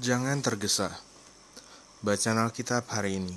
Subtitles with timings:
[0.00, 0.96] Jangan tergesa.
[2.00, 3.36] Bacaan Alkitab hari ini.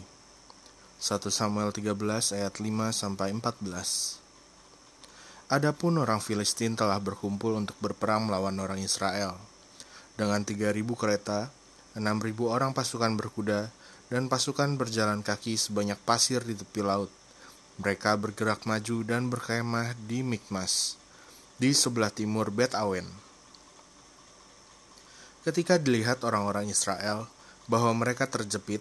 [0.95, 1.91] 1 Samuel 13
[2.39, 4.23] ayat 5 sampai 14.
[5.51, 9.35] Adapun orang Filistin telah berkumpul untuk berperang melawan orang Israel.
[10.15, 11.51] Dengan 3000 kereta,
[11.99, 13.67] 6000 orang pasukan berkuda,
[14.07, 17.11] dan pasukan berjalan kaki sebanyak pasir di tepi laut.
[17.83, 20.95] Mereka bergerak maju dan berkemah di Mikmas,
[21.59, 23.32] di sebelah timur Bet Awen.
[25.43, 27.27] Ketika dilihat orang-orang Israel
[27.67, 28.79] bahwa mereka terjepit,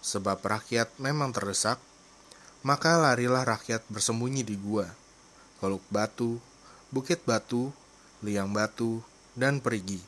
[0.00, 1.76] sebab rakyat memang terdesak,
[2.64, 4.88] maka larilah rakyat bersembunyi di gua,
[5.60, 6.40] koluk batu,
[6.88, 7.68] bukit batu,
[8.24, 9.04] liang batu,
[9.36, 10.00] dan perigi.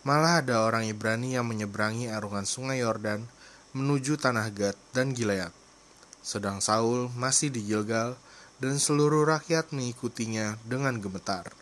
[0.00, 3.28] Malah ada orang Ibrani yang menyeberangi arungan sungai Yordan
[3.76, 5.52] menuju tanah Gad dan Gilead.
[6.24, 8.16] Sedang Saul masih di Gilgal
[8.64, 11.52] dan seluruh rakyat mengikutinya dengan gemetar.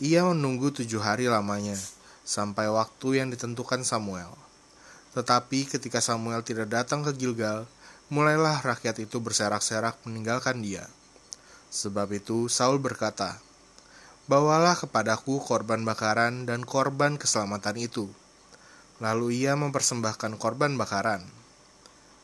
[0.00, 1.76] Ia menunggu tujuh hari lamanya,
[2.28, 4.36] sampai waktu yang ditentukan Samuel.
[5.16, 7.64] Tetapi ketika Samuel tidak datang ke Gilgal,
[8.12, 10.84] mulailah rakyat itu berserak-serak meninggalkan dia.
[11.72, 13.40] Sebab itu Saul berkata,
[14.28, 18.12] Bawalah kepadaku korban bakaran dan korban keselamatan itu.
[19.00, 21.24] Lalu ia mempersembahkan korban bakaran.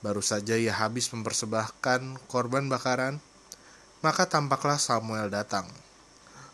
[0.04, 3.24] Baru saja ia habis mempersembahkan korban bakaran,
[4.04, 5.64] maka tampaklah Samuel datang.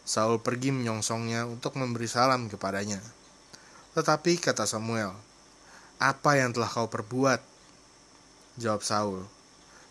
[0.06, 3.02] Saul pergi menyongsongnya untuk memberi salam kepadanya.
[3.91, 5.10] Tetapi kata Samuel,
[5.98, 7.42] "Apa yang telah kau perbuat?"
[8.55, 9.27] Jawab Saul,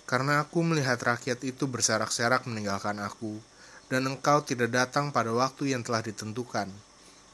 [0.07, 3.43] "Karena aku melihat rakyat itu berserak-serak meninggalkan aku,
[3.91, 6.71] dan engkau tidak datang pada waktu yang telah ditentukan,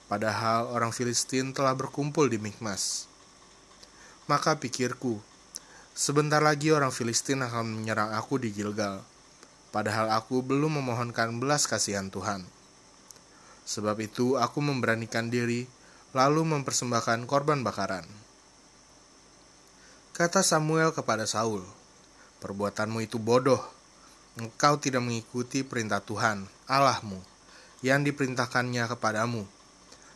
[0.09, 3.05] padahal orang Filistin telah berkumpul di Mikmas."
[4.25, 5.21] Maka pikirku,
[5.93, 9.05] sebentar lagi orang Filistin akan menyerang aku di Gilgal,
[9.69, 12.41] padahal aku belum memohonkan belas kasihan Tuhan.
[13.69, 15.69] Sebab itu aku memberanikan diri
[16.16, 18.08] lalu mempersembahkan korban bakaran.
[20.16, 21.59] Kata Samuel kepada Saul,
[22.39, 23.59] "Perbuatanmu itu bodoh.
[24.39, 27.20] Engkau tidak mengikuti perintah Tuhan, Allahmu,
[27.83, 29.43] yang diperintahkannya kepadamu.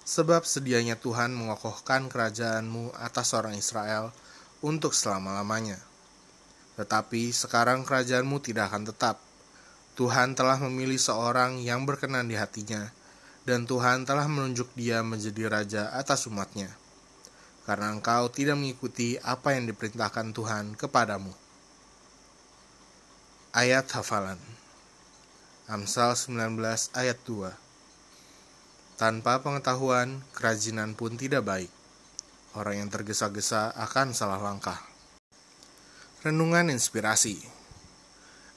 [0.07, 4.15] Sebab sedianya Tuhan mengokohkan kerajaanmu atas orang Israel
[4.63, 5.83] untuk selama-lamanya.
[6.79, 9.19] Tetapi sekarang kerajaanmu tidak akan tetap.
[9.99, 12.87] Tuhan telah memilih seorang yang berkenan di hatinya,
[13.49, 16.69] dan Tuhan telah menunjuk dia menjadi raja atas umatnya.
[17.65, 21.33] Karena engkau tidak mengikuti apa yang diperintahkan Tuhan kepadamu.
[23.49, 24.37] Ayat hafalan
[25.65, 26.61] Amsal 19
[26.93, 27.49] ayat 2
[29.01, 31.71] Tanpa pengetahuan, kerajinan pun tidak baik.
[32.53, 34.77] Orang yang tergesa-gesa akan salah langkah.
[36.21, 37.41] Renungan inspirasi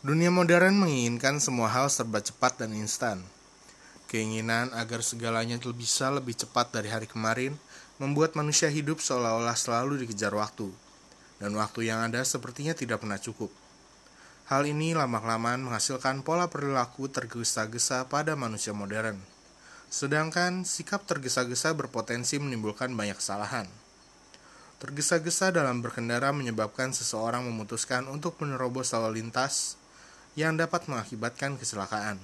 [0.02, 3.22] Dunia modern menginginkan semua hal serba cepat dan instan.
[4.12, 7.56] Keinginan agar segalanya bisa lebih cepat dari hari kemarin
[7.96, 10.68] membuat manusia hidup seolah-olah selalu dikejar waktu,
[11.40, 13.48] dan waktu yang ada sepertinya tidak pernah cukup.
[14.52, 19.16] Hal ini lama-kelamaan menghasilkan pola perilaku tergesa-gesa pada manusia modern.
[19.88, 23.64] Sedangkan sikap tergesa-gesa berpotensi menimbulkan banyak kesalahan.
[24.76, 29.80] Tergesa-gesa dalam berkendara menyebabkan seseorang memutuskan untuk menerobos lalu lintas
[30.36, 32.20] yang dapat mengakibatkan kecelakaan.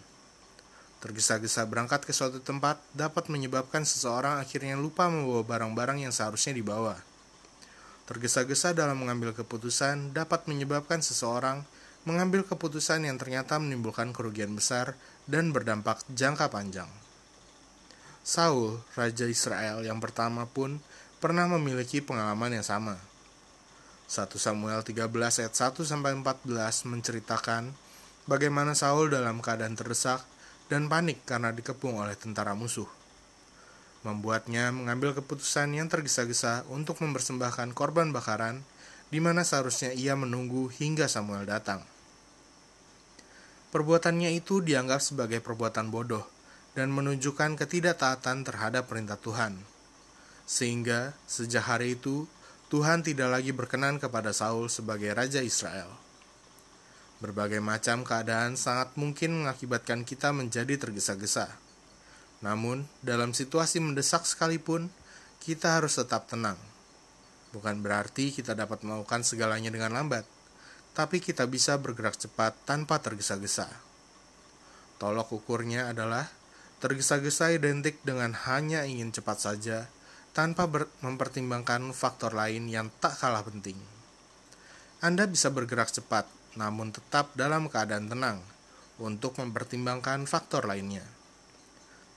[0.99, 6.99] Tergesa-gesa berangkat ke suatu tempat dapat menyebabkan seseorang akhirnya lupa membawa barang-barang yang seharusnya dibawa.
[8.11, 11.63] Tergesa-gesa dalam mengambil keputusan dapat menyebabkan seseorang
[12.03, 14.99] mengambil keputusan yang ternyata menimbulkan kerugian besar
[15.29, 16.89] dan berdampak jangka panjang.
[18.25, 20.83] Saul, raja Israel yang pertama pun
[21.23, 22.99] pernah memiliki pengalaman yang sama.
[24.09, 26.49] 1 Samuel 13 ayat 1 sampai 14
[26.89, 27.77] menceritakan
[28.25, 30.25] bagaimana Saul dalam keadaan terdesak
[30.69, 32.89] dan panik karena dikepung oleh tentara musuh.
[34.07, 38.63] Membuatnya mengambil keputusan yang tergesa-gesa untuk mempersembahkan korban bakaran,
[39.09, 41.83] di mana seharusnya ia menunggu hingga Samuel datang.
[43.69, 46.25] Perbuatannya itu dianggap sebagai perbuatan bodoh
[46.73, 49.61] dan menunjukkan ketidaktaatan terhadap perintah Tuhan.
[50.49, 52.25] Sehingga sejak hari itu
[52.73, 56.08] Tuhan tidak lagi berkenan kepada Saul sebagai raja Israel.
[57.19, 61.51] Berbagai macam keadaan sangat mungkin mengakibatkan kita menjadi tergesa-gesa.
[62.39, 64.87] Namun, dalam situasi mendesak sekalipun,
[65.43, 66.55] kita harus tetap tenang.
[67.51, 70.23] Bukan berarti kita dapat melakukan segalanya dengan lambat,
[70.95, 73.67] tapi kita bisa bergerak cepat tanpa tergesa-gesa.
[75.03, 76.31] Tolok ukurnya adalah
[76.79, 79.91] tergesa-gesa identik dengan hanya ingin cepat saja
[80.35, 80.71] tanpa
[81.03, 83.79] mempertimbangkan faktor lain yang tak kalah penting.
[85.03, 86.27] Anda bisa bergerak cepat,
[86.59, 88.43] namun tetap dalam keadaan tenang
[88.99, 91.07] untuk mempertimbangkan faktor lainnya.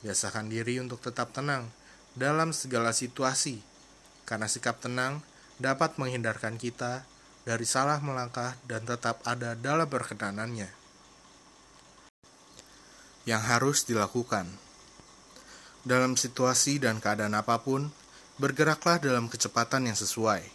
[0.01, 1.69] Biasakan diri untuk tetap tenang
[2.17, 3.61] dalam segala situasi
[4.25, 5.21] karena sikap tenang
[5.61, 7.05] dapat menghindarkan kita
[7.45, 10.73] dari salah melangkah dan tetap ada dalam perkenanannya.
[13.29, 14.49] Yang harus dilakukan
[15.85, 17.93] dalam situasi dan keadaan apa pun,
[18.41, 20.45] bergeraklah dalam kecepatan yang sesuai,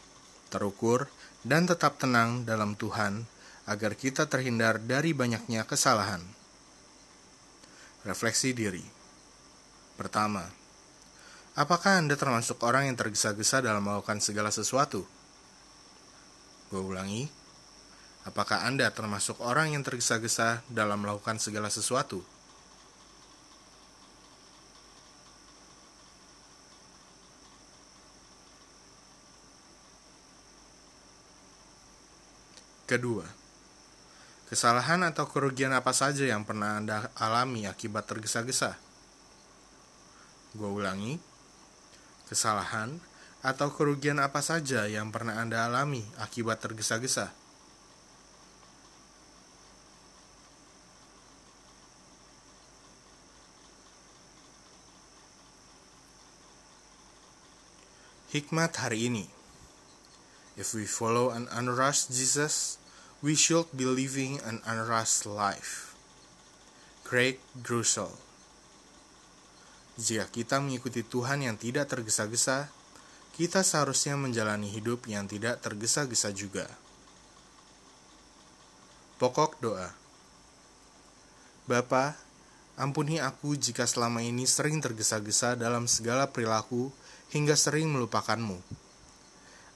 [0.50, 1.06] terukur,
[1.46, 3.26] dan tetap tenang dalam Tuhan
[3.66, 6.22] agar kita terhindar dari banyaknya kesalahan.
[8.06, 8.86] Refleksi diri
[9.96, 10.44] Pertama,
[11.56, 15.08] Apakah Anda termasuk orang yang tergesa-gesa dalam melakukan segala sesuatu?
[16.68, 17.24] Gue ulangi,
[18.28, 22.20] apakah Anda termasuk orang yang tergesa-gesa dalam melakukan segala sesuatu?
[32.84, 33.45] Kedua,
[34.46, 38.78] kesalahan atau kerugian apa saja yang pernah Anda alami akibat tergesa-gesa?
[40.54, 41.18] Gue ulangi,
[42.30, 43.02] kesalahan,
[43.42, 47.34] atau kerugian apa saja yang pernah Anda alami akibat tergesa-gesa.
[58.26, 59.36] Hikmat hari ini
[60.56, 62.80] If we follow an unrushed Jesus,
[63.24, 65.94] we should be living an unrushed life.
[67.06, 68.26] Craig Grusel
[69.96, 72.68] jika kita mengikuti Tuhan yang tidak tergesa-gesa,
[73.32, 76.68] kita seharusnya menjalani hidup yang tidak tergesa-gesa juga.
[79.16, 79.88] Pokok doa
[81.66, 82.14] Bapa,
[82.76, 86.92] ampuni aku jika selama ini sering tergesa-gesa dalam segala perilaku
[87.32, 88.60] hingga sering melupakanmu.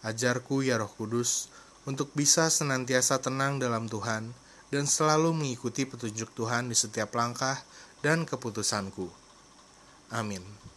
[0.04, 1.48] Ajarku ya roh kudus,
[1.90, 4.31] untuk bisa senantiasa tenang dalam Tuhan
[4.70, 7.58] dan selalu mengikuti petunjuk Tuhan di setiap langkah
[7.98, 9.10] dan keputusanku.
[10.14, 10.69] Amin.